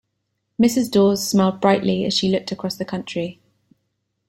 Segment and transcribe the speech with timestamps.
[0.59, 0.89] Mrs.
[0.89, 3.39] Dawes smiled brightly as she looked across the country.